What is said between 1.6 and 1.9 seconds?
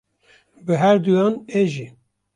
jî.